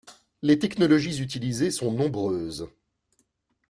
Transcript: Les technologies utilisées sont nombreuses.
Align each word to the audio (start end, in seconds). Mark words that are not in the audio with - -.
Les 0.41 0.57
technologies 0.57 1.21
utilisées 1.21 1.69
sont 1.69 1.91
nombreuses. 1.91 2.67